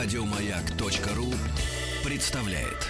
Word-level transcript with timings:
Радиомаяк.ру 0.00 1.34
представляет. 2.04 2.86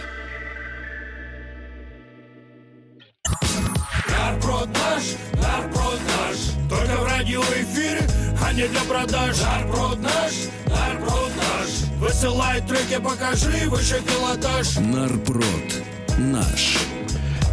Нарпрод 4.11 4.69
наш, 4.69 5.03
нарпрод 5.33 6.01
наш 6.07 6.69
Только 6.69 7.01
в 7.01 7.05
радиоэфире, 7.07 8.07
а 8.45 8.53
не 8.53 8.69
для 8.69 8.81
продаж 8.81 9.41
Нарпрод 9.41 9.99
наш, 10.01 10.33
нарпрод 10.67 11.33
наш 11.37 11.69
Высылай 11.99 12.61
треки, 12.61 13.01
покажи 13.01 13.71
выше 13.71 14.03
пилотаж 14.03 14.77
Нарпрод 14.77 15.83
наш. 16.19 16.78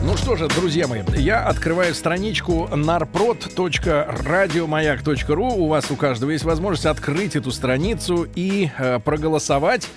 Ну 0.05 0.15
что 0.17 0.35
же, 0.35 0.47
друзья 0.47 0.87
мои, 0.87 1.01
я 1.17 1.47
открываю 1.47 1.95
страничку 1.95 2.69
narprod.радиомаяк.ру. 2.71 5.47
У 5.47 5.67
вас 5.67 5.89
у 5.89 5.95
каждого 5.95 6.29
есть 6.29 6.43
возможность 6.43 6.85
открыть 6.85 7.35
эту 7.35 7.49
страницу 7.49 8.27
и 8.35 8.69
э, 8.77 8.99
проголосовать. 8.99 9.87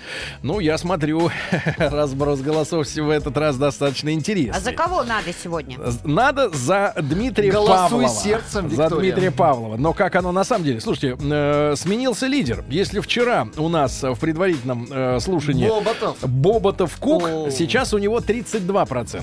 Ну, 0.40 0.60
я 0.60 0.78
смотрю, 0.78 1.30
разброс 1.76 2.40
голосов 2.40 2.86
в 2.86 3.10
этот 3.10 3.36
раз 3.36 3.58
достаточно 3.58 4.14
интересный. 4.14 4.58
А 4.58 4.60
за 4.60 4.72
кого 4.72 5.02
надо 5.02 5.30
сегодня? 5.34 5.76
Надо 6.04 6.48
за 6.56 6.94
Дмитрия 6.96 7.52
Голосуй 7.52 7.76
Павлова. 7.76 8.08
сердцем, 8.08 8.70
За 8.70 8.84
Виктория. 8.84 9.12
Дмитрия 9.12 9.30
Павлова. 9.30 9.76
Но 9.76 9.92
как 9.92 10.16
оно 10.16 10.32
на 10.32 10.44
самом 10.44 10.64
деле? 10.64 10.80
Слушайте, 10.80 11.18
э, 11.20 11.74
сменился 11.76 12.26
лидер. 12.26 12.64
Если 12.70 13.00
вчера 13.00 13.46
у 13.58 13.68
нас 13.68 14.02
в 14.02 14.18
предварительном 14.18 14.88
э, 14.90 15.20
слушании 15.20 15.68
Боботов. 15.68 16.16
Боботов 16.22 16.96
Кук, 16.96 17.28
О. 17.28 17.50
сейчас 17.50 17.92
у 17.92 17.98
него 17.98 18.20
32%. 18.20 19.20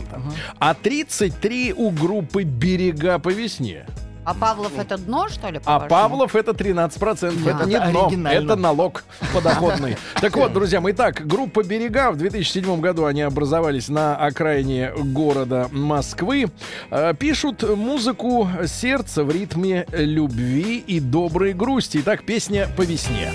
А 0.60 0.75
33 0.82 1.74
у 1.74 1.90
группы 1.92 2.44
«Берега 2.44 3.20
по 3.20 3.30
весне». 3.30 3.86
А 4.26 4.34
Павлов 4.34 4.72
это 4.80 4.98
дно, 4.98 5.30
что 5.30 5.50
ли? 5.52 5.62
А? 5.66 5.82
Павлов 5.82 6.36
это 6.36 6.52
13%. 6.52 7.44
Да, 7.44 7.52
это 7.52 7.66
не 7.68 7.78
дно, 7.78 8.30
это 8.30 8.56
налог 8.56 9.04
подоходный. 9.34 9.98
Так 10.22 10.36
вот, 10.36 10.52
друзья 10.52 10.82
мои, 10.82 10.94
итак, 10.94 11.22
группа 11.28 11.64
«Берега» 11.64 12.12
в 12.12 12.18
2007 12.18 12.82
году 12.82 13.06
они 13.06 13.22
образовались 13.22 13.88
на 13.88 14.16
окраине 14.16 14.92
города 14.98 15.68
Москвы. 15.72 16.48
Э, 16.90 17.14
Пишут 17.14 17.62
музыку 17.78 18.50
сердца 18.66 19.24
в 19.24 19.30
ритме 19.30 19.86
любви 19.92 20.80
и 20.80 21.00
доброй 21.00 21.54
грусти. 21.54 22.00
Итак, 22.00 22.26
песня 22.26 22.68
«По 22.76 22.82
весне». 22.82 23.32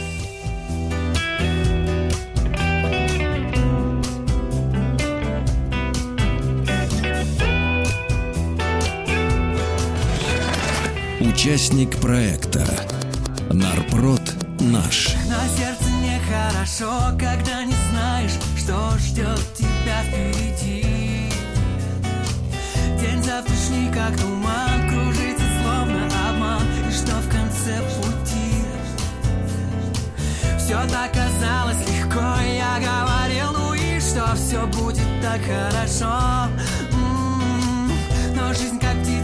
Участник 11.20 11.96
проекта. 12.00 12.64
Нарпрод 13.50 14.22
наш. 14.60 15.14
На 15.28 15.46
сердце 15.56 15.90
нехорошо, 16.02 17.16
когда 17.18 17.64
не 17.64 17.74
знаешь, 17.92 18.32
что 18.58 18.96
ждет 18.98 19.41
тебя 19.54 20.02
впереди. 20.08 21.30
День 23.00 23.22
завтрашний, 23.22 23.91
как 23.92 24.16
туман, 24.18 24.88
кружится 24.88 25.44
словно 25.62 26.06
обман, 26.28 26.62
и 26.88 26.92
что 26.92 27.12
в 27.12 27.28
конце 27.28 27.80
пути. 27.96 28.64
Все 30.58 30.78
так 30.88 31.12
казалось 31.12 31.78
легко, 31.88 32.20
я 32.46 32.78
говорил, 32.78 33.52
ну 33.52 33.74
и 33.74 34.00
что, 34.00 34.34
все 34.36 34.66
будет 34.66 35.06
так 35.22 35.41
хорошо. 35.42 36.48
М, 36.92 37.92
Но 38.36 38.54
жизнь 38.54 38.78
как 38.78 38.96
птицы 39.02 39.19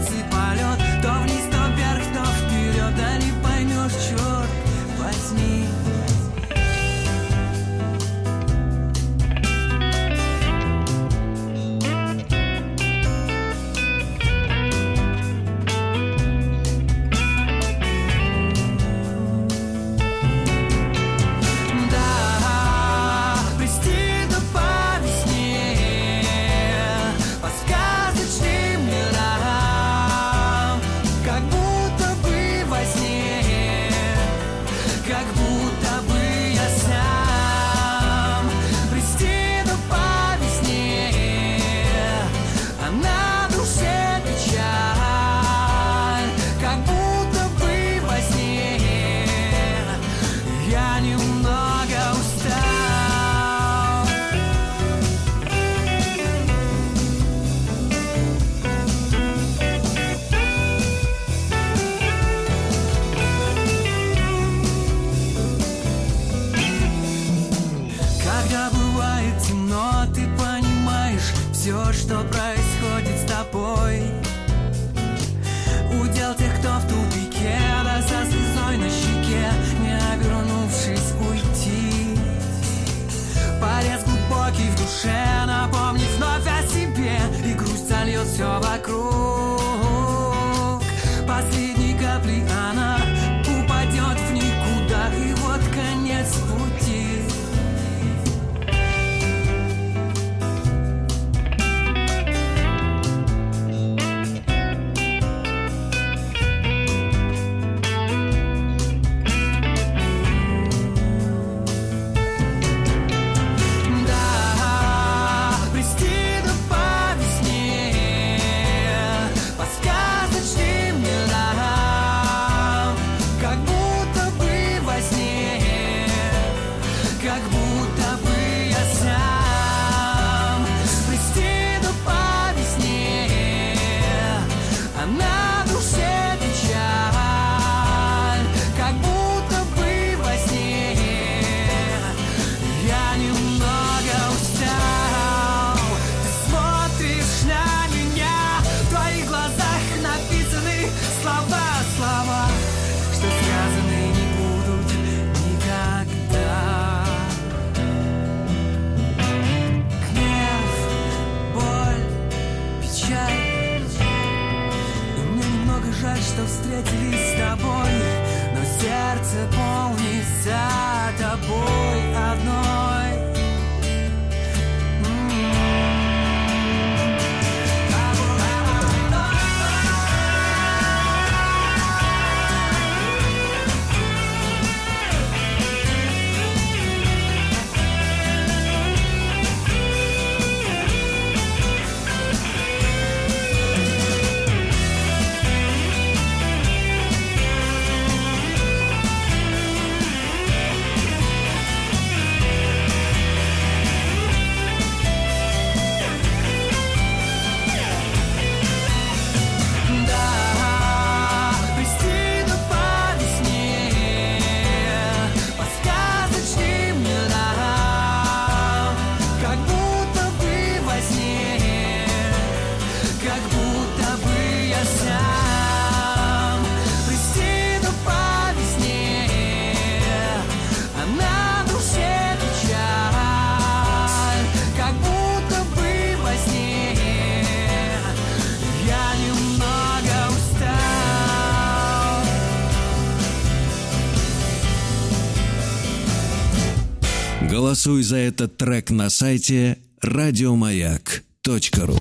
Голосуй 247.87 248.03
за 248.03 248.17
этот 248.17 248.57
трек 248.57 248.89
на 248.89 249.09
сайте 249.09 249.77
радиомаяк.ру. 250.01 251.99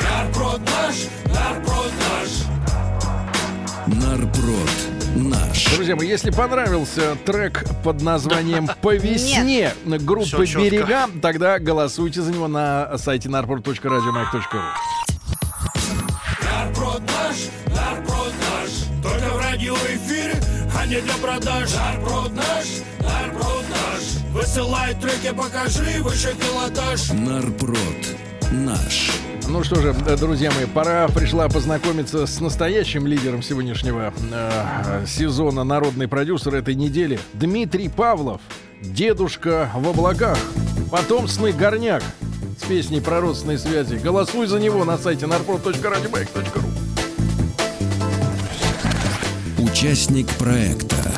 Нарпрод 0.00 0.60
наш, 0.60 0.94
нарпрод 1.26 1.92
наш. 2.08 2.30
Нарпрод 3.88 4.70
наш. 5.16 5.74
Друзья 5.74 5.96
мои, 5.96 6.08
если 6.08 6.30
понравился 6.30 7.14
трек 7.26 7.66
под 7.84 8.00
названием 8.00 8.70
«По 8.80 8.94
весне» 8.96 9.74
группы 9.84 10.24
Всё 10.24 10.46
чётко. 10.46 10.70
«Берега», 10.70 11.08
тогда 11.20 11.58
голосуйте 11.58 12.22
за 12.22 12.32
него 12.32 12.48
на 12.48 12.96
сайте 12.96 13.28
narport.radiomayak.ru. 13.28 14.62
Нарпрод 16.42 17.02
наш, 17.02 17.36
нарпрод 17.66 18.32
наш. 18.32 18.70
Только 19.02 19.28
в 19.28 19.38
радиоэфире, 19.40 20.40
а 20.74 20.86
не 20.86 21.02
для 21.02 21.14
продаж. 21.20 21.68
Нарпрод 21.74 22.34
наш, 22.34 22.66
нарпрод 23.00 23.64
наш. 23.68 24.27
Высылай 24.38 24.94
треки, 24.94 25.34
покажи 25.34 26.00
выше 26.00 26.32
пилотаж. 26.36 27.10
Нарпрод 27.10 27.76
наш. 28.52 29.10
Ну 29.48 29.64
что 29.64 29.82
же, 29.82 29.92
э, 30.06 30.16
друзья 30.16 30.52
мои, 30.52 30.64
пора 30.64 31.08
пришла 31.08 31.48
познакомиться 31.48 32.24
с 32.24 32.38
настоящим 32.38 33.04
лидером 33.08 33.42
сегодняшнего 33.42 34.14
э, 34.30 35.04
сезона 35.08 35.64
народный 35.64 36.06
продюсер 36.06 36.54
этой 36.54 36.76
недели 36.76 37.18
Дмитрий 37.32 37.88
Павлов, 37.88 38.40
дедушка 38.80 39.72
в 39.74 39.88
облаках, 39.88 40.38
потомственный 40.88 41.52
горняк 41.52 42.04
с 42.60 42.64
песней 42.64 43.00
про 43.00 43.20
родственные 43.20 43.58
связи. 43.58 43.96
Голосуй 43.96 44.46
за 44.46 44.60
него 44.60 44.84
на 44.84 44.98
сайте 44.98 45.26
narprod.radiomayak.ru. 45.26 46.62
Участник 49.58 50.28
проекта 50.34 51.12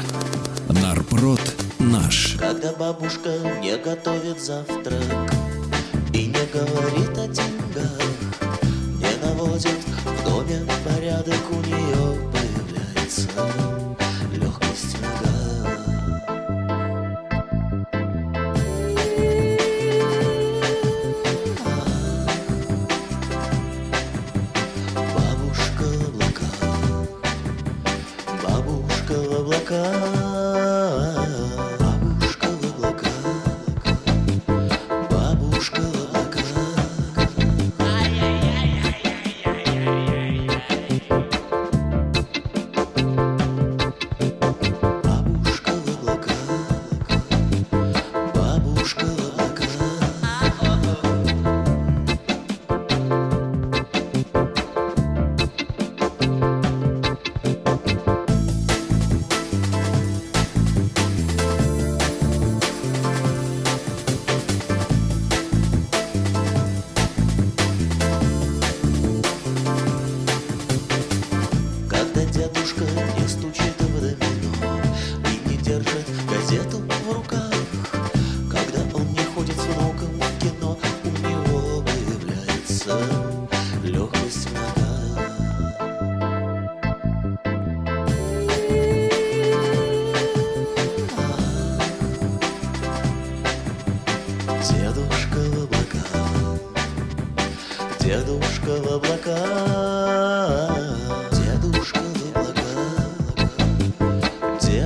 Нарпрод 0.69 1.60
наш. 1.81 2.37
Когда 2.39 2.73
бабушка 2.73 3.31
не 3.61 3.77
готовит 3.77 4.41
завтрак 4.41 5.03
И 6.13 6.27
не 6.27 6.47
говорит 6.53 7.19
о 7.19 7.27
деньгах 7.27 7.50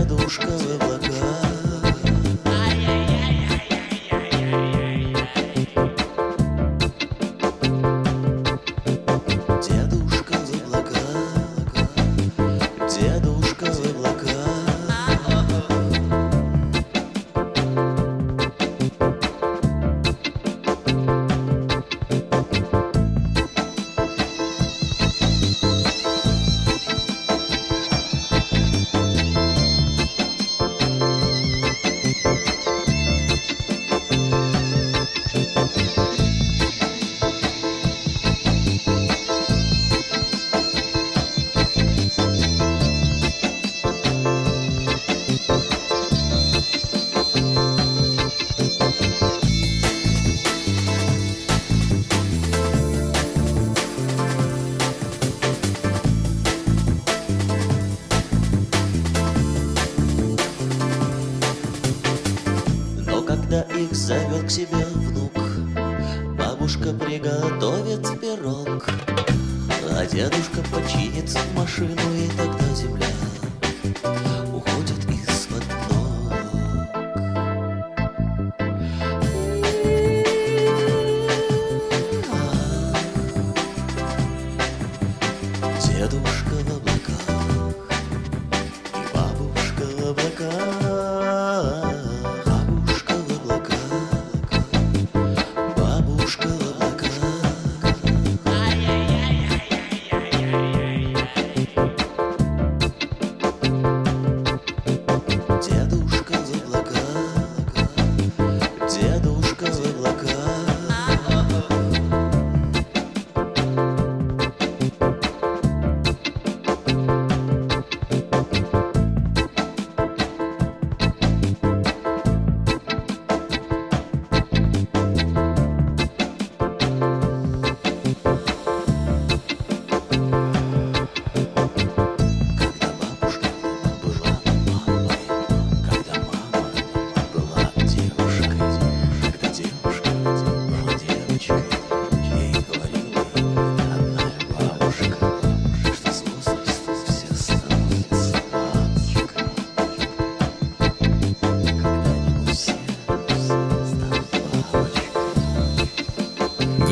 дедушка 0.04 0.46
в 0.46 0.83
себе 64.54 64.86
внук, 64.94 65.32
бабушка 66.38 66.92
приготовит 66.92 67.53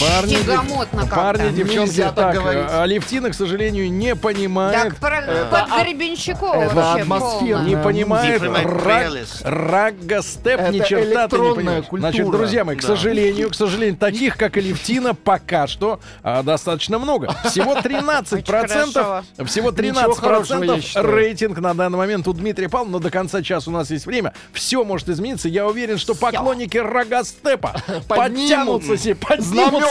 Парни, 0.00 0.36
Тягомотно 0.36 1.00
как-то. 1.02 1.16
парни, 1.16 1.50
девчонки, 1.50 1.78
Нельзя 1.88 2.12
так 2.12 2.14
так, 2.14 2.34
говорить. 2.36 2.64
а 2.68 2.82
Алевтина, 2.84 3.30
к 3.30 3.34
сожалению, 3.34 3.90
не 3.90 4.14
понимает. 4.14 4.74
Так 4.94 4.96
про, 4.96 5.22
под 5.50 5.82
Гребенщикова 5.84 6.54
это 6.54 6.74
вообще 6.74 7.02
атмосфера. 7.02 7.56
полно. 7.56 7.68
Не 7.68 7.76
понимает 7.76 8.42
Different 8.42 8.84
раг, 8.84 9.06
playlist. 9.08 9.40
рага 9.44 10.22
степ 10.22 10.60
Это 10.60 10.72
ни 10.72 10.78
черта 10.78 10.88
ты 10.92 11.00
не 11.02 11.12
электронная 11.14 11.54
понимаешь. 11.54 11.84
культура. 11.86 12.10
Значит, 12.12 12.30
друзья 12.30 12.64
мои, 12.64 12.76
к 12.76 12.80
Да. 12.82 12.86
сожалению, 12.86 13.50
к 13.50 13.54
сожалению, 13.54 13.96
таких, 13.96 14.36
как 14.36 14.56
Алевтина, 14.56 15.14
пока 15.14 15.66
что 15.66 15.98
а, 16.22 16.42
достаточно 16.44 16.98
много. 16.98 17.34
Всего 17.44 17.74
13 17.82 18.44
процентов, 18.46 19.24
всего 19.46 19.72
13 19.72 20.16
хорошего, 20.16 20.28
я 20.62 20.66
процентов 20.68 20.84
считаю. 20.84 21.06
рейтинг 21.10 21.58
на 21.58 21.74
данный 21.74 21.98
момент 21.98 22.28
у 22.28 22.32
Дмитрия 22.32 22.68
Павлова, 22.68 22.92
но 22.92 22.98
до 23.00 23.10
конца 23.10 23.42
часа 23.42 23.68
у 23.70 23.72
нас 23.72 23.90
есть 23.90 24.06
время. 24.06 24.32
Все 24.52 24.84
может 24.84 25.08
измениться. 25.08 25.48
Я 25.48 25.66
уверен, 25.66 25.98
что 25.98 26.14
поклонники 26.14 26.76
рага 26.76 27.24
степа 27.24 27.74
подтянутся 28.06 28.96
себе, 28.96 29.16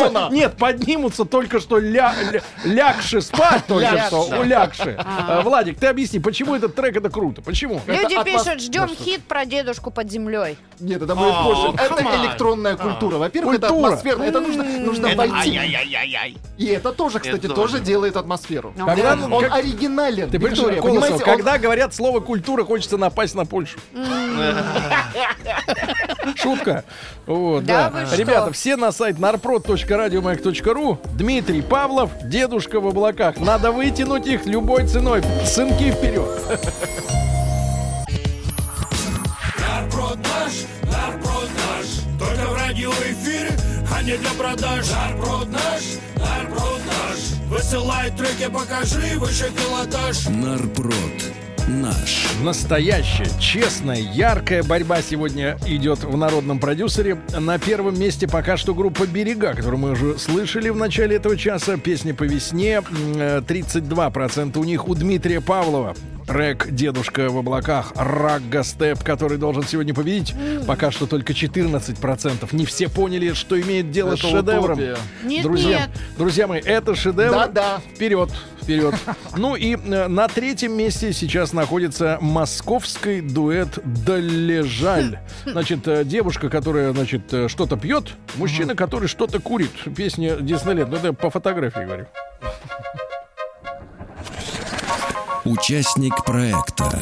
поднимутся. 0.06 0.30
Нет, 0.36 0.58
поднимутся 0.58 1.25
только 1.25 1.60
что 1.60 1.80
ля, 1.80 2.13
ля- 2.32 2.44
лягши 2.63 3.22
спать 3.22 3.66
только 3.68 4.04
что, 4.08 4.22
улягши. 4.39 4.98
А, 5.00 5.42
Владик, 5.42 5.80
ты 5.80 5.88
объясни, 5.88 6.20
почему 6.20 6.56
этот 6.56 6.75
трек 6.75 6.96
это 6.98 7.10
круто? 7.10 7.42
Почему? 7.42 7.82
Люди 7.88 8.24
пишут, 8.24 8.62
ждем 8.62 8.88
хит 8.88 9.24
про 9.24 9.46
дедушку 9.46 9.92
под 9.92 10.10
землей. 10.12 10.58
Нет, 10.80 11.01
это 11.01 11.16
будет 11.16 11.34
позже. 11.44 11.74
Это 11.77 12.04
электронная 12.24 12.75
культура. 12.75 13.18
Во-первых, 13.18 13.56
это 13.56 13.68
Культура. 13.68 13.88
атмосферно. 13.94 14.24
Это 14.24 14.39
нужно, 14.42 14.63
нужно 14.63 15.16
войти. 15.16 15.34
ай-яй-яй-яй-яй. 15.36 16.38
И 16.58 16.66
это 16.68 16.92
тоже, 16.92 17.20
кстати, 17.20 17.48
тоже 17.48 17.80
делает 17.80 18.16
атмосферу. 18.18 18.74
Ну, 18.75 18.86
Когда, 18.86 19.13
Он, 19.32 19.46
оригинален. 19.51 20.30
Ты 20.30 20.39
понимаешь, 20.39 21.22
когда 21.24 21.58
говорят 21.58 21.94
слово 21.96 22.20
культура, 22.20 22.63
хочется 22.63 22.98
напасть 22.98 23.36
на 23.36 23.46
Польшу. 23.46 23.80
Шутка. 26.36 26.84
Вот, 27.25 27.66
Да? 27.66 27.92
Ребята, 28.16 28.51
все 28.51 28.75
на 28.75 28.92
сайт 28.92 29.20
narprod.radiomayak.ru. 29.88 30.98
Дмитрий 31.17 31.62
Павлов, 31.62 32.12
дедушка 32.24 32.79
в 32.79 32.88
облаках. 32.88 33.39
Надо 33.39 33.72
вытянуть 33.72 34.27
их 34.27 34.46
любой 34.46 34.88
ценой. 34.88 35.24
Сынки 35.46 35.91
вперед. 35.91 36.27
Нарброд 39.60 40.17
наш. 40.17 40.53
Только 42.20 42.50
в 42.50 42.56
радиоэфире, 42.56 43.51
а 43.96 44.01
не 44.03 44.17
для 44.17 44.32
продаж. 44.38 44.86
Нарброд 44.91 45.48
наш. 45.50 45.98
Высылай 47.50 48.12
треки, 48.12 48.51
покажи 48.51 49.17
выше 49.17 49.50
пилотаж. 49.56 50.27
Нарпрод 50.27 51.47
наш. 51.67 52.27
Настоящая, 52.43 53.27
честная, 53.39 54.00
яркая 54.00 54.63
борьба 54.63 55.01
сегодня 55.01 55.57
идет 55.65 56.03
в 56.03 56.15
народном 56.15 56.59
продюсере. 56.59 57.17
На 57.38 57.59
первом 57.59 58.00
месте 58.00 58.27
пока 58.27 58.57
что 58.57 58.74
группа 58.74 59.05
«Берега», 59.05 59.53
которую 59.53 59.79
мы 59.79 59.91
уже 59.91 60.17
слышали 60.17 60.69
в 60.69 60.75
начале 60.75 61.17
этого 61.17 61.38
часа. 61.38 61.77
Песня 61.77 62.13
по 62.13 62.24
весне. 62.24 62.77
М, 62.77 62.86
э, 63.15 63.41
32% 63.41 64.57
у 64.57 64.63
них 64.63 64.88
у 64.88 64.95
Дмитрия 64.95 65.41
Павлова. 65.41 65.95
Рэк 66.27 66.67
«Дедушка 66.72 67.29
в 67.29 67.38
облаках», 67.38 67.93
Рагга 67.96 68.63
Степ, 68.63 69.01
который 69.03 69.38
должен 69.38 69.63
сегодня 69.63 69.93
победить. 69.93 70.36
Пока 70.67 70.91
что 70.91 71.07
только 71.07 71.34
14%. 71.34 72.50
Не 72.51 72.65
все 72.65 72.89
поняли, 72.89 73.34
что 73.34 73.60
имеет 73.60 73.91
дело 73.91 74.13
Это 74.13 74.27
с 74.27 74.29
шедевром. 74.29 74.79
Нет, 75.24 75.43
друзья, 75.43 75.79
нет. 75.79 75.89
друзья 76.17 76.48
мои, 76.48 76.60
это 76.60 76.96
шедевр. 76.96 77.31
Да-да. 77.31 77.81
Вперед, 77.96 78.29
вперед. 78.62 78.93
Ну 79.38 79.55
и 79.55 79.75
э, 79.75 80.07
на 80.07 80.27
третьем 80.27 80.74
месте 80.75 81.13
сейчас 81.13 81.53
находится 81.53 82.17
московский 82.22 83.22
дуэт 83.22 83.79
«Долежаль». 83.84 85.19
Значит, 85.46 85.88
э, 85.88 86.03
девушка, 86.03 86.50
которая, 86.50 86.91
значит, 86.91 87.34
э, 87.34 87.48
что-то 87.48 87.77
пьет, 87.77 88.13
мужчина, 88.36 88.75
который 88.75 89.07
что-то 89.07 89.39
курит. 89.39 89.72
Песня 89.96 90.36
Диснейленд. 90.38 90.89
Ну, 90.89 90.98
это 90.98 91.13
по 91.13 91.29
фотографии 91.29 91.86
говорю. 91.86 92.07
Участник 95.48 96.25
проекта 96.25 97.01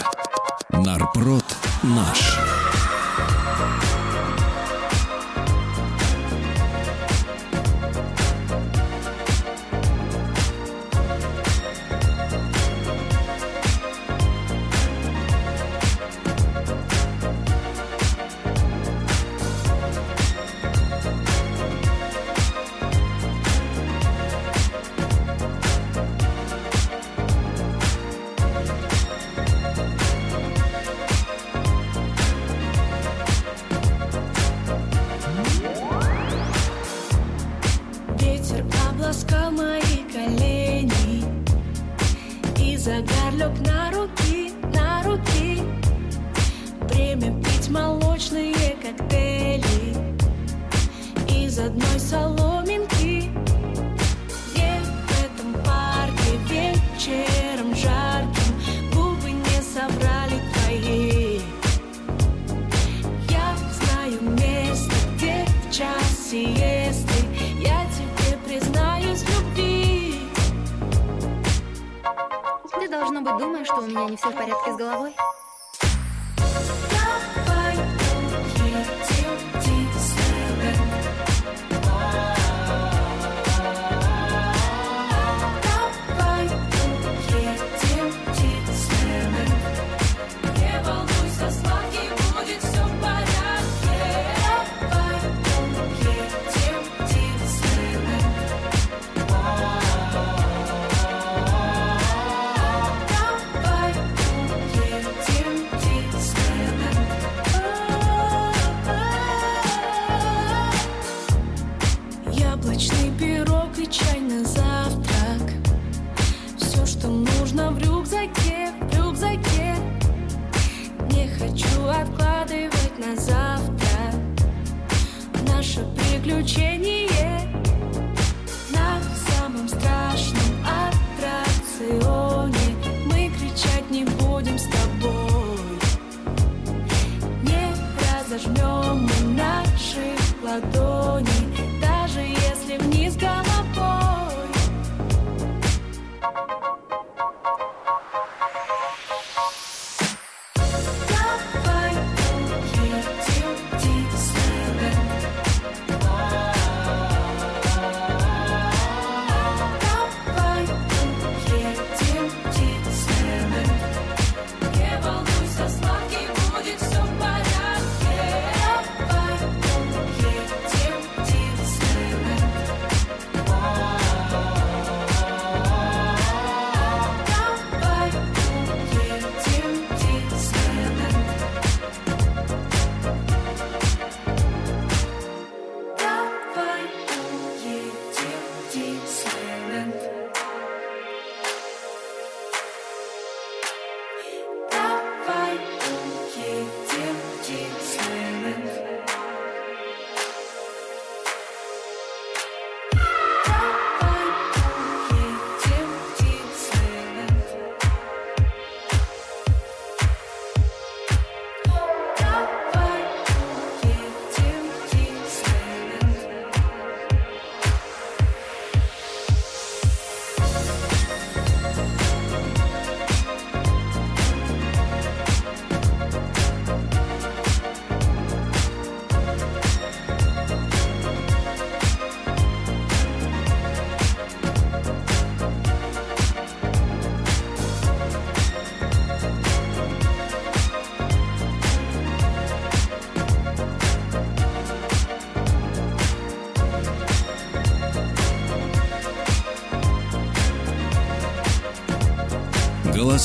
Нарпрод 0.70 1.46
наш. 1.82 2.55
Должно 73.22 73.38
быть, 73.38 73.46
думаешь, 73.46 73.68
что 73.68 73.78
у 73.78 73.88
меня 73.88 74.06
не 74.10 74.18
все 74.18 74.30
в 74.30 74.36
порядке 74.36 74.74
с 74.74 74.76
головой? 74.76 75.14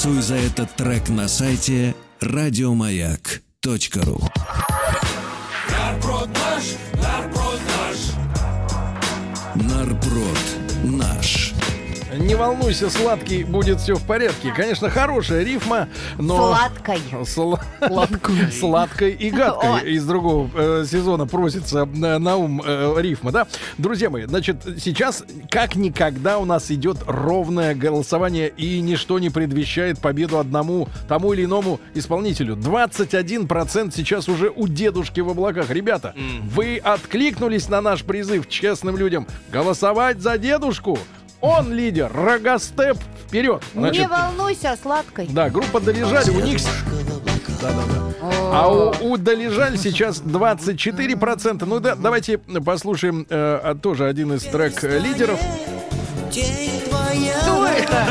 Голосуй 0.03 0.23
за 0.23 0.37
этот 0.37 0.75
трек 0.77 1.11
на 1.11 1.29
сайте 1.29 1.95
радиомаяк.ру. 2.23 4.21
Нарброд 5.69 6.29
наш, 6.29 6.65
нарброд 6.95 7.61
наш. 7.77 7.99
Нарброд 9.55 10.39
наш. 10.85 11.53
Не 12.17 12.35
волнуйся, 12.35 12.89
сладкий, 12.89 13.45
будет 13.45 13.79
все 13.79 13.95
в 13.95 14.03
порядке. 14.07 14.55
Конечно, 14.57 14.89
хорошая 14.89 15.45
рифма, 15.45 15.91
но... 16.17 16.57
Сладкой. 16.81 17.25
Сла- 17.25 17.61
Сладкой. 17.87 18.53
Сладкой 18.53 19.11
и 19.13 19.31
гадкой 19.31 19.71
Ой. 19.71 19.93
из 19.93 20.05
другого 20.07 20.51
э, 20.55 20.85
сезона 20.87 21.27
просится 21.27 21.81
э, 21.81 22.19
на 22.19 22.37
ум 22.37 22.63
э, 22.65 22.95
рифма, 22.99 23.33
да? 23.33 23.47
Друзья 23.79 24.11
мои, 24.11 24.25
значит, 24.25 24.57
сейчас 24.79 25.25
как 25.51 25.77
никогда 25.77 26.39
у 26.39 26.45
нас 26.45 26.71
идет 26.71 26.99
ровное 27.07 27.75
голосование, 27.75 28.49
и 28.49 28.81
ничто 28.81 29.19
не 29.19 29.31
предвещает 29.31 29.99
победу 30.01 30.39
одному 30.39 30.89
тому 31.09 31.33
или 31.33 31.45
иному 31.45 31.81
исполнителю. 31.95 32.57
21% 32.57 33.93
сейчас 33.95 34.29
уже 34.29 34.51
у 34.55 34.67
дедушки 34.69 35.21
в 35.21 35.29
облаках. 35.29 35.71
Ребята, 35.71 36.15
вы 36.55 36.79
откликнулись 36.79 37.69
на 37.69 37.81
наш 37.81 38.05
призыв 38.05 38.49
честным 38.49 38.97
людям 38.97 39.27
голосовать 39.53 40.21
за 40.21 40.39
дедушку. 40.39 40.99
Он 41.41 41.73
лидер, 41.73 42.11
рогостеп 42.13 42.99
вперед. 43.27 43.63
Не 43.75 44.07
волнуйся, 44.07 44.77
сладкой. 44.81 45.27
Да, 45.29 45.49
группа 45.49 45.81
Долежали, 45.81 46.31
у 46.31 46.41
них... 46.41 46.61
Да-да-да. 47.61 48.01
А 48.53 48.69
у, 48.69 49.13
у 49.13 49.17
Долежаль 49.17 49.79
сейчас 49.79 50.21
24%. 50.21 51.65
Ну 51.67 51.81
да, 51.81 51.95
давайте 51.95 52.39
послушаем 52.39 53.27
э, 53.29 53.61
а, 53.63 53.75
тоже 53.75 54.07
один 54.07 54.35
из 54.35 54.43
трек 54.45 54.83
э, 54.85 54.99
это? 54.99 55.39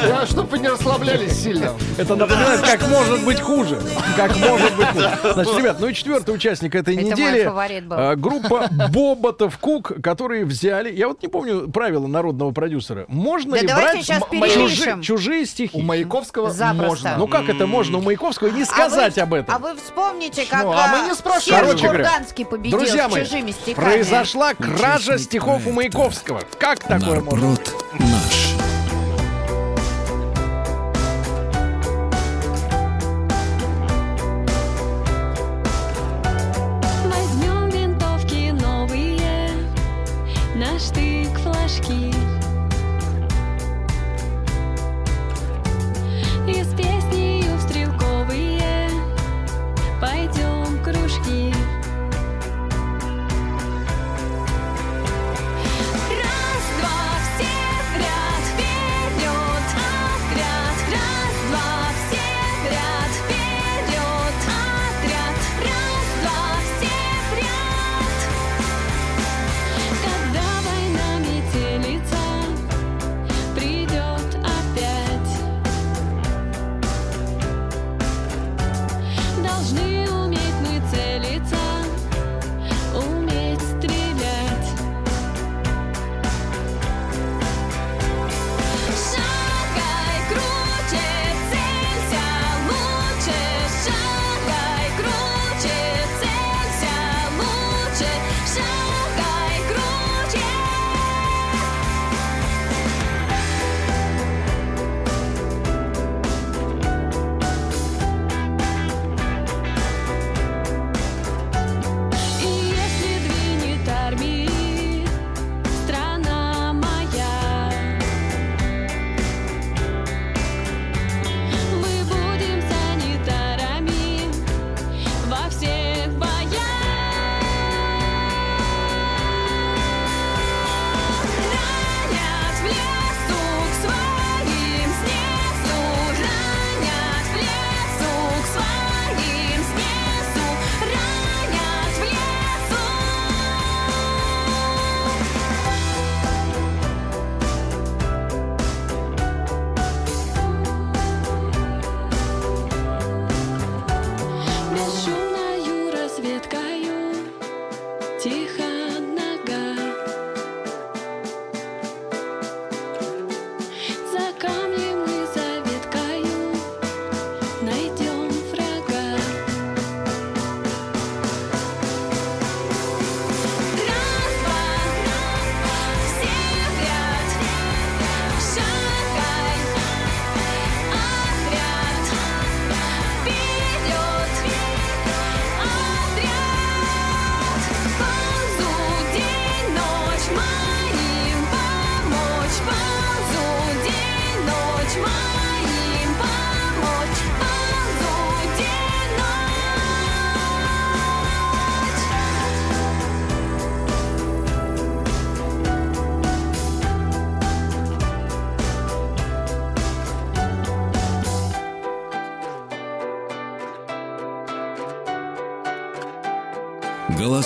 Да, 0.07 0.25
чтобы 0.25 0.49
вы 0.49 0.59
не 0.59 0.67
расслаблялись 0.67 1.33
сильно. 1.43 1.73
Это 1.97 2.15
напоминает, 2.15 2.61
как 2.61 2.87
может 2.89 3.23
быть 3.25 3.39
хуже. 3.41 3.81
Как 4.15 4.35
может 4.37 4.75
быть 4.75 4.87
хуже. 4.87 5.11
Значит, 5.33 5.57
ребят, 5.57 5.77
ну 5.79 5.87
и 5.87 5.93
четвертый 5.93 6.33
участник 6.35 6.75
этой 6.75 6.95
Это 6.95 7.03
мой 7.03 7.11
недели. 7.11 7.43
фаворит 7.45 7.85
был. 7.87 7.97
э, 7.97 8.15
группа 8.15 8.67
Боботов 8.91 9.57
Кук, 9.57 9.93
которые 10.01 10.45
взяли... 10.45 10.91
Я 10.93 11.07
вот 11.07 11.21
не 11.21 11.27
помню 11.27 11.69
правила 11.69 12.07
народного 12.07 12.51
продюсера. 12.51 13.05
Можно 13.07 13.51
Да 13.53 13.57
ли 13.61 13.67
брать 13.67 14.05
чужие, 14.53 15.01
чужие 15.01 15.45
стихи? 15.45 15.77
У 15.77 15.81
Маяковского 15.81 16.51
Запросто. 16.51 16.87
можно. 16.87 17.15
Ну 17.17 17.27
как 17.27 17.49
это 17.49 17.67
можно 17.67 17.97
у 17.97 18.01
Маяковского 18.01 18.49
не 18.49 18.65
сказать 18.65 19.17
а 19.17 19.25
вы, 19.25 19.37
об 19.37 19.43
этом? 19.43 19.55
А 19.55 19.59
вы 19.59 19.75
вспомните, 19.75 20.45
как 20.49 20.63
Ну, 20.63 20.71
а 20.71 20.87
мы 20.87 20.99
а, 20.99 21.07
не 21.07 21.13
спрашиваем. 21.13 21.65
Короче 21.65 21.87
Курганский 21.87 22.45
победил 22.45 22.77
Друзья 22.77 23.07
с 23.07 23.11
мои, 23.11 23.23
чужими 23.25 23.51
стихами. 23.51 23.85
произошла 23.85 24.53
кража 24.53 25.17
стихов 25.17 25.65
у 25.67 25.71
Маяковского. 25.71 26.41
Как 26.59 26.79
такое 26.79 27.21
можно? 27.21 27.39
Нарброд 27.49 27.75
наш. 27.99 28.18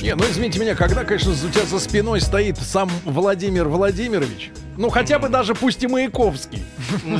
наш. 0.00 0.02
Не, 0.02 0.14
ну 0.14 0.24
извините 0.30 0.58
меня, 0.58 0.74
когда, 0.74 1.04
конечно, 1.04 1.32
у 1.32 1.34
тебя 1.34 1.64
за 1.64 1.78
спиной 1.78 2.20
стоит 2.20 2.58
сам 2.58 2.90
Владимир 3.04 3.68
Владимирович, 3.68 4.50
ну 4.76 4.88
хотя 4.90 5.18
бы 5.18 5.28
даже 5.28 5.54
пусть 5.54 5.82
и 5.82 5.86
Маяковский, 5.86 6.62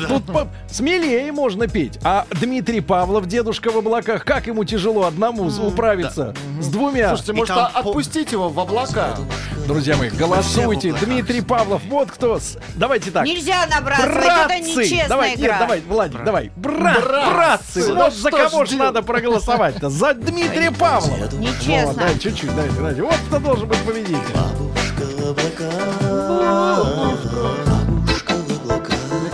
тут 0.08 0.24
по- 0.26 0.48
смелее 0.70 1.30
можно 1.32 1.66
петь. 1.68 1.98
А 2.02 2.26
Дмитрий 2.30 2.80
Павлов, 2.80 3.26
дедушка 3.26 3.70
в 3.70 3.76
облаках, 3.78 4.24
как 4.24 4.46
ему 4.46 4.64
тяжело 4.64 5.04
одному 5.06 5.48
з- 5.50 5.60
управиться 5.60 6.34
с 6.60 6.68
двумя. 6.68 7.08
Слушайте, 7.08 7.32
может, 7.34 7.54
там 7.54 7.70
а- 7.74 7.82
по- 7.82 7.88
отпустить 7.90 8.32
его 8.32 8.48
в 8.48 8.58
облака? 8.58 9.16
Друзья 9.66 9.96
мои, 9.96 10.08
голосуйте. 10.10 10.92
Дмитрий 11.04 11.42
Павлов, 11.42 11.82
вот 11.88 12.10
кто. 12.10 12.38
с- 12.40 12.56
Давайте 12.76 13.10
так. 13.10 13.24
Нельзя 13.26 13.66
набрасывать, 13.66 14.10
это 14.16 14.24
Братцы! 14.24 14.58
нечестная 14.60 15.08
Давай, 15.08 15.34
игра. 15.34 15.46
нет, 15.48 15.56
давай, 15.60 15.80
Владик, 15.86 16.24
давай. 16.24 16.50
Брат, 16.56 17.04
Братцы! 17.04 17.86
Ну 17.88 17.94
Вот 17.96 18.14
за 18.14 18.30
кого 18.30 18.64
ж 18.64 18.70
же 18.70 18.76
надо 18.76 19.02
проголосовать-то? 19.02 19.90
За 19.90 20.14
Дмитрия 20.14 20.70
Павлова. 20.72 21.16
Вот, 21.18 21.32
Нечестно. 21.34 21.94
дай 21.94 22.18
чуть-чуть, 22.18 22.54
дайте, 22.56 22.79
дайте. 22.82 23.02
Вот 23.02 23.14
кто 23.28 23.38
должен 23.38 23.68
быть 23.68 23.78
победитель. 23.78 24.16
Бабушка 24.34 25.04
в 25.04 25.30
облаках, 25.30 26.02
бабушка 26.02 27.39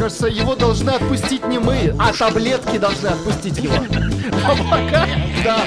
кажется, 0.06 0.28
его 0.28 0.54
должны 0.54 0.90
отпустить 0.90 1.44
не 1.48 1.58
мы, 1.58 1.92
а 1.98 2.12
таблетки 2.12 2.78
должны 2.78 3.08
отпустить 3.08 3.58
его. 3.58 3.74
Да. 5.44 5.58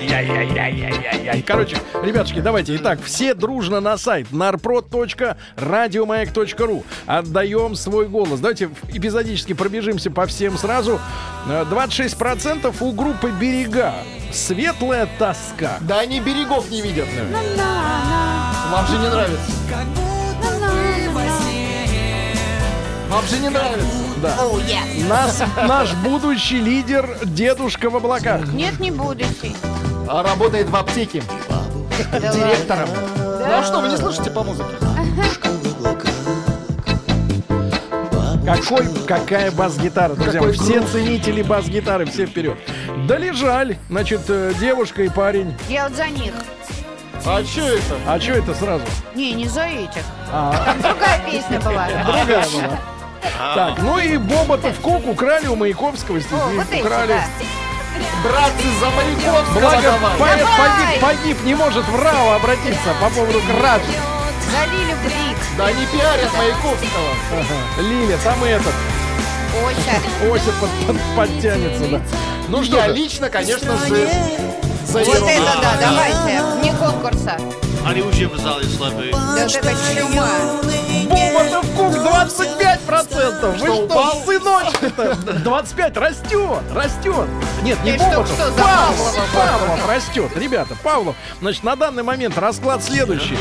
Яй-яй-яй-яй-яй. 0.00 1.42
Короче, 1.42 1.76
ребятушки, 2.02 2.40
давайте. 2.40 2.74
Итак, 2.76 2.98
все 3.04 3.34
дружно 3.34 3.80
на 3.80 3.98
сайт 3.98 4.28
narprod.radiomayak.ru 4.30 6.84
Отдаем 7.06 7.74
свой 7.74 8.08
голос. 8.08 8.40
Давайте 8.40 8.70
эпизодически 8.88 9.52
пробежимся 9.52 10.10
по 10.10 10.24
всем 10.26 10.56
сразу. 10.56 10.98
Э, 11.48 11.66
26% 11.70 12.74
у 12.80 12.92
группы 12.92 13.30
«Берега». 13.38 13.92
Светлая 14.32 15.06
тоска. 15.18 15.76
Да 15.82 16.00
они 16.00 16.20
берегов 16.20 16.70
не 16.70 16.80
видят. 16.80 17.08
Вам 18.70 18.86
же 18.86 18.96
не 18.98 19.08
нравится. 19.08 19.52
Вам 23.08 23.24
же 23.26 23.38
не 23.38 23.48
нравится. 23.48 23.86
Да. 24.22 24.34
Оу, 24.42 24.58
yes. 24.58 25.08
Нас, 25.08 25.42
наш 25.68 25.92
будущий 25.94 26.58
лидер 26.60 27.18
дедушка 27.24 27.88
в 27.90 27.96
облаках. 27.96 28.46
Нет, 28.52 28.80
не 28.80 28.90
будущий. 28.90 29.54
А 30.08 30.22
работает 30.22 30.68
в 30.68 30.76
аптеке 30.76 31.22
Да 32.12 32.18
директором. 32.32 32.88
ладно. 32.88 33.46
Ну 33.48 33.54
а 33.58 33.62
что, 33.64 33.80
вы 33.80 33.88
не 33.88 33.96
слышите 33.96 34.30
по 34.30 34.42
музыке? 34.42 34.70
Какой, 38.44 38.86
какая 39.08 39.50
бас-гитара, 39.50 40.14
друзья. 40.14 40.34
Какой 40.40 40.52
Все 40.52 40.78
грув. 40.78 40.90
ценители 40.92 41.42
бас-гитары, 41.42 42.06
все 42.06 42.26
вперед. 42.26 42.56
Долежали, 43.08 43.76
значит, 43.90 44.20
э, 44.28 44.52
девушка 44.60 45.02
и 45.02 45.08
парень. 45.08 45.52
Я 45.68 45.88
вот 45.88 45.96
за 45.96 46.06
них. 46.06 46.32
А 47.24 47.42
что 47.42 47.62
это? 47.62 47.82
А 48.06 48.20
что 48.20 48.32
это 48.32 48.54
сразу? 48.54 48.84
Не, 49.16 49.32
не 49.32 49.46
за 49.48 49.62
этих. 49.64 50.02
А, 50.30 50.52
Там 50.64 50.80
другая 50.80 51.20
песня 51.28 51.60
была. 51.60 51.88
другая 52.06 52.46
была. 52.50 52.78
Так, 53.54 53.78
ну 53.78 53.98
и 53.98 54.16
Боботов 54.16 54.78
Кук 54.80 55.06
украли 55.06 55.46
у 55.46 55.56
Маяковского, 55.56 56.16
эти, 56.16 56.26
украли. 56.80 57.20
Братцы, 58.22 58.66
за 58.80 58.90
Маяковского 58.90 59.60
Благо, 59.60 59.94
поэт 60.18 60.46
погиб, 60.58 61.00
погиб, 61.00 61.42
не 61.44 61.54
может 61.54 61.86
в 61.86 61.96
РАО 62.02 62.32
обратиться 62.32 62.90
по 63.00 63.08
поводу 63.10 63.40
кражи. 63.40 63.84
За 64.50 64.64
Лилю 64.70 64.96
Брик. 65.02 65.38
Да 65.56 65.66
они 65.66 65.86
пиарят 65.86 66.32
Маяковского. 66.36 67.10
Ага. 67.32 67.82
Лиля, 67.82 68.18
там 68.22 68.44
и 68.44 68.48
этот, 68.48 68.74
Ося. 69.64 70.30
Ося 70.30 70.52
под- 70.60 70.86
под- 70.86 71.16
подтянется, 71.16 71.88
да. 71.88 72.00
Ну 72.48 72.62
что 72.62 72.76
Я 72.76 72.88
же, 72.88 72.94
лично, 72.94 73.30
конечно 73.30 73.78
же, 73.78 74.08
за 74.86 74.98
Вот 75.00 75.08
это 75.08 75.52
да, 75.62 75.76
давайте. 75.80 76.42
Не 76.62 76.72
конкурса. 76.76 77.38
Они 77.86 78.02
уже 78.02 78.26
в 78.26 78.36
зале 78.36 78.64
слабые. 78.64 79.12
Да 79.12 79.48
чума. 79.48 80.28
Боботов 81.08 81.66
Кук 81.76 81.94
25%. 81.94 83.52
Вы 83.52 83.56
Что, 83.58 83.58
что, 83.58 83.84
упал? 83.84 84.22
сыночек-то? 84.24 85.14
25 85.44 85.96
растет, 85.96 86.62
растет. 86.74 87.28
Нет, 87.62 87.78
не 87.84 87.96
что, 87.96 88.26
что 88.26 88.52
Павлов, 88.52 88.56
Павлов? 88.56 89.34
Павлов 89.34 89.88
растет. 89.88 90.36
Ребята, 90.36 90.74
Павлов. 90.82 91.14
Значит, 91.40 91.62
на 91.62 91.76
данный 91.76 92.02
момент 92.02 92.36
расклад 92.38 92.82
следующий. 92.82 93.38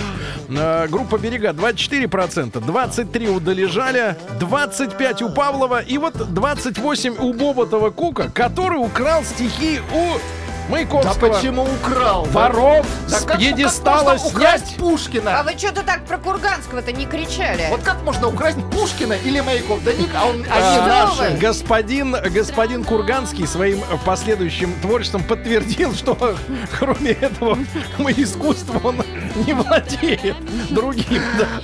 Э, 0.50 0.88
Группа 0.90 1.18
Берега 1.18 1.50
24%, 1.50 2.64
23 2.64 3.30
у 3.30 3.40
Долежаля, 3.40 4.16
25 4.40 5.24
у 5.24 5.30
Павлова 5.30 5.80
и 5.82 5.98
вот 5.98 6.14
28 6.34 7.16
у 7.18 7.34
Боботова 7.34 7.90
Кука, 7.90 8.30
который 8.30 8.78
украл 8.78 9.24
стихи 9.24 9.82
у 9.92 10.20
Да 10.68 10.72
Маяковского. 10.72 11.34
почему 11.34 11.64
украл? 11.64 12.26
Воров 12.26 12.86
Да 13.10 13.20
с 13.20 13.24
как- 13.24 13.38
пьедестала 13.38 14.12
как 14.14 14.22
можно 14.24 14.28
украсть 14.28 14.66
снять. 14.68 14.80
Пушкина? 14.80 15.40
А 15.40 15.44
вы 15.44 15.52
что-то 15.58 15.84
так 15.84 16.06
про 16.06 16.18
Курганского-то 16.18 16.92
не 16.92 17.06
кричали? 17.06 17.68
Вот 17.70 17.82
как 17.84 18.02
можно 18.04 18.28
украсть 18.30 18.58
Пушкина 18.72 19.14
или 19.14 19.40
Маяков? 19.42 19.84
Да 19.84 19.94
ник, 19.94 20.10
а 20.16 20.26
он, 20.26 20.36
они 20.38 20.46
А, 20.52 21.08
Что 21.12 21.24
наши. 21.24 21.38
Господин, 21.38 22.16
господин 22.32 22.84
Курганский 22.84 23.46
своим 23.48 23.82
последующим 24.06 24.74
творчеством 24.82 25.24
подтвердил, 25.24 25.94
что 25.94 26.36
кроме 26.80 27.12
этого 27.12 27.58
искусства 28.18 28.80
он 28.84 29.04
не 29.36 29.54
владеет 29.54 30.36
другим. 30.70 31.22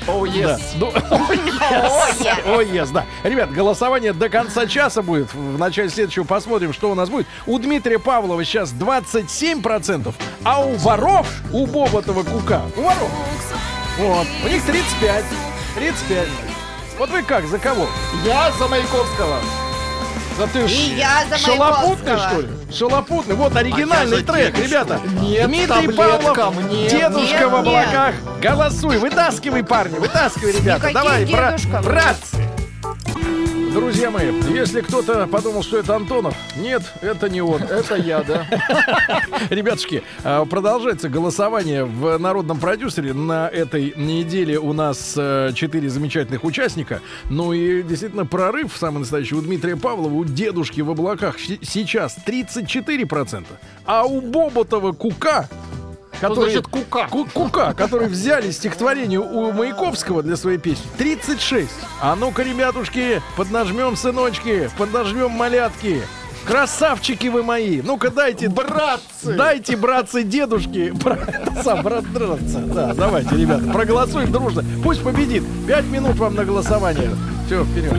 Yes. 0.07 0.61
Ну, 0.75 0.87
О, 1.09 1.33
yes. 1.33 2.41
О, 2.45 2.61
yes, 2.61 2.91
да. 2.91 3.05
Ребят, 3.23 3.51
голосование 3.51 4.13
до 4.13 4.29
конца 4.29 4.67
часа 4.67 5.01
будет. 5.01 5.33
В 5.33 5.57
начале 5.57 5.89
следующего 5.89 6.23
посмотрим, 6.23 6.73
что 6.73 6.91
у 6.91 6.95
нас 6.95 7.09
будет. 7.09 7.27
У 7.45 7.57
Дмитрия 7.59 7.99
Павлова 7.99 8.43
сейчас 8.43 8.73
27%, 8.73 10.13
а 10.43 10.63
у 10.63 10.75
воров, 10.75 11.27
у 11.51 11.65
Боботова 11.65 12.23
Кука, 12.23 12.61
у 12.77 12.81
воров, 12.81 13.11
вот, 13.97 14.27
у 14.43 14.47
них 14.47 14.63
35. 14.65 15.25
35. 15.75 16.27
Вот 16.97 17.09
вы 17.09 17.23
как, 17.23 17.45
за 17.45 17.59
кого? 17.59 17.87
Я 18.25 18.51
за 18.59 18.67
Маяковского. 18.67 19.37
Да 20.37 20.47
ты 20.47 20.59
И 20.65 20.95
я 20.97 21.25
за 21.29 21.37
шалопутный, 21.37 22.17
что 22.17 22.41
ли? 22.41 22.47
Шалопутный. 22.73 23.35
Вот 23.35 23.55
оригинальный 23.55 24.17
А 24.17 24.19
за 24.21 24.25
трек, 24.25 24.57
ребята. 24.57 24.99
Нет 25.21 25.47
Дмитрий 25.47 25.91
Павлов, 25.91 26.55
нет. 26.71 26.91
дедушка 26.91 27.19
Нет, 27.39 27.49
в 27.49 27.51
нет. 27.51 27.53
облаках. 27.53 28.15
Голосуй, 28.41 28.97
вытаскивай, 28.97 29.63
парни, 29.63 29.97
вытаскивай, 29.99 30.53
ребята. 30.53 30.89
Никаких 30.89 30.93
Давай, 30.93 31.25
бра- 31.25 31.51
дедушков. 31.51 31.85
братцы. 31.85 32.37
Друзья 33.73 34.11
мои, 34.11 34.33
если 34.53 34.81
кто-то 34.81 35.27
подумал, 35.27 35.63
что 35.63 35.77
это 35.77 35.95
Антонов, 35.95 36.35
нет, 36.57 36.83
это 37.01 37.29
не 37.29 37.41
он. 37.41 37.63
Это 37.63 37.95
я, 37.95 38.21
да. 38.21 38.45
Ребятушки, 39.49 40.03
а, 40.25 40.43
продолжается 40.43 41.07
голосование 41.07 41.85
в 41.85 42.17
народном 42.17 42.59
продюсере. 42.59 43.13
На 43.13 43.47
этой 43.47 43.93
неделе 43.95 44.59
у 44.59 44.73
нас 44.73 45.13
э, 45.15 45.51
четыре 45.55 45.89
замечательных 45.89 46.43
участника. 46.43 46.99
Ну 47.29 47.53
и 47.53 47.81
действительно 47.81 48.25
прорыв 48.25 48.75
самый 48.75 48.99
настоящий 48.99 49.35
у 49.35 49.41
Дмитрия 49.41 49.77
Павлова, 49.77 50.13
у 50.13 50.25
дедушки 50.25 50.81
в 50.81 50.91
облаках 50.91 51.37
сейчас 51.39 52.17
34%. 52.27 53.45
А 53.85 54.03
у 54.03 54.19
Боботова 54.19 54.91
Кука 54.91 55.47
Что 56.21 56.29
который, 56.29 56.51
значит 56.51 56.67
кука? 56.67 57.07
Ку- 57.07 57.25
Кука, 57.33 57.73
который 57.73 58.07
взяли 58.07 58.51
стихотворение 58.51 59.19
у 59.19 59.51
Маяковского 59.51 60.21
для 60.21 60.35
своей 60.37 60.59
песни, 60.59 60.85
36. 60.99 61.69
А 61.99 62.15
ну-ка, 62.15 62.43
ребятушки, 62.43 63.21
поднажмем, 63.35 63.95
сыночки, 63.95 64.69
поднажмем, 64.77 65.31
малятки. 65.31 66.01
Красавчики 66.45 67.27
вы 67.27 67.41
мои. 67.43 67.81
Ну-ка, 67.81 68.09
дайте, 68.09 68.49
Братцы! 68.49 69.33
дайте, 69.35 69.75
братцы, 69.75 70.23
дедушки. 70.23 70.91
Бра- 70.91 71.17
Сам, 71.63 71.81
брат, 71.83 72.03
братцы. 72.07 72.59
Да, 72.59 72.93
давайте, 72.93 73.35
ребята, 73.35 73.63
проголосуем 73.71 74.31
дружно. 74.31 74.63
Пусть 74.83 75.03
победит. 75.03 75.43
Пять 75.67 75.85
минут 75.85 76.17
вам 76.17 76.33
на 76.35 76.43
голосование. 76.45 77.09
Все, 77.47 77.63
вперед. 77.63 77.93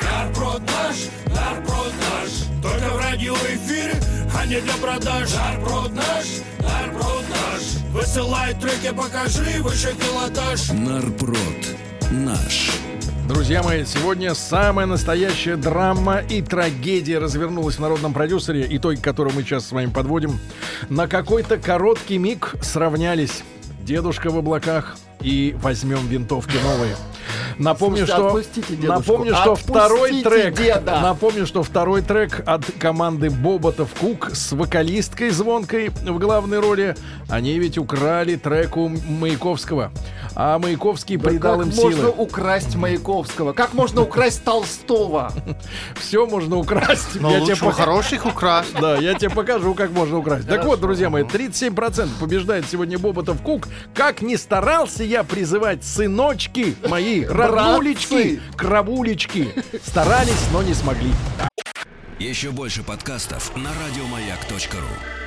Нарпрод 0.00 0.60
наш, 0.62 0.96
нарпрод 1.26 1.92
наш 2.00 2.30
Только 2.62 2.88
в 2.92 2.98
радиоэфире, 2.98 3.94
а 4.38 4.46
не 4.46 4.60
для 4.60 4.74
продаж 4.74 5.34
Нарпрод 5.34 5.94
наш, 5.94 6.26
нарпрод 6.60 7.24
наш 7.30 7.92
Высылай 7.92 8.54
треки, 8.54 8.94
покажи 8.94 9.62
выше 9.62 9.94
пилотаж 9.94 10.70
Нарпрод. 10.70 11.38
Наш. 12.10 12.70
Друзья 13.28 13.62
мои, 13.62 13.84
сегодня 13.84 14.34
самая 14.34 14.86
настоящая 14.86 15.56
драма 15.56 16.18
и 16.18 16.42
трагедия 16.42 17.18
развернулась 17.18 17.76
в 17.76 17.80
народном 17.80 18.12
продюсере, 18.12 18.66
итоги 18.68 19.00
которого 19.00 19.32
мы 19.32 19.42
сейчас 19.42 19.66
с 19.66 19.72
вами 19.72 19.90
подводим. 19.90 20.38
На 20.88 21.06
какой-то 21.06 21.56
короткий 21.56 22.18
миг 22.18 22.54
сравнялись 22.60 23.42
дедушка 23.82 24.30
в 24.30 24.36
облаках 24.36 24.96
и 25.20 25.56
возьмем 25.62 26.06
винтовки 26.08 26.56
новые. 26.62 26.96
Напомню, 27.58 28.06
Слушайте, 28.06 28.12
что, 28.12 28.26
отпустите 28.28 28.76
дедушку. 28.76 28.92
напомню, 28.98 29.34
что 29.34 29.52
Отпустите 29.52 29.72
второй 29.72 30.22
трек, 30.22 30.54
деда. 30.56 31.00
напомню, 31.00 31.46
что 31.46 31.62
второй 31.62 32.02
трек 32.02 32.42
от 32.46 32.64
команды 32.78 33.30
Боботов 33.30 33.90
Кук 33.98 34.30
с 34.34 34.52
вокалисткой 34.52 35.30
звонкой 35.30 35.88
в 35.88 36.18
главной 36.18 36.60
роли. 36.60 36.96
Они 37.28 37.58
ведь 37.58 37.78
украли 37.78 38.36
трек 38.36 38.76
у 38.76 38.88
Маяковского. 38.88 39.92
а 40.34 40.58
Маяковский 40.58 41.16
Да 41.16 41.28
придал 41.28 41.58
как 41.58 41.66
им 41.68 41.74
можно 41.74 41.98
силы. 41.98 42.10
украсть 42.16 42.74
Маяковского? 42.76 43.52
Как 43.52 43.74
можно 43.74 44.02
украсть 44.02 44.44
Толстого? 44.44 45.32
Все 46.00 46.26
можно 46.26 46.56
украсть. 46.56 47.20
Но 47.20 47.30
Я 47.30 47.40
тебе 47.40 47.50
лучше 47.52 47.64
пока- 47.64 47.76
хороших 47.84 48.26
украсть. 48.26 48.74
Да, 48.80 48.96
я 48.96 49.14
тебе 49.14 49.30
покажу, 49.30 49.74
как 49.74 49.90
можно 49.90 50.18
украсть. 50.18 50.48
Так 50.48 50.64
вот, 50.64 50.80
друзья 50.80 51.10
мои, 51.10 51.22
37% 51.24 52.08
побеждает 52.20 52.64
сегодня 52.70 52.98
Боботов 52.98 53.40
Кук. 53.42 53.68
Как 53.94 54.22
не 54.22 54.36
старался 54.36 55.04
я 55.04 55.22
призывать 55.24 55.84
сыночки 55.84 56.76
мои, 56.88 57.24
роднулечки, 57.52 58.40
кровулечки. 58.56 59.54
Старались, 59.84 60.48
но 60.52 60.62
не 60.62 60.74
смогли. 60.74 61.10
Еще 62.18 62.50
больше 62.50 62.82
подкастов 62.82 63.54
на 63.56 63.70
радиомаяк.ру. 63.84 65.21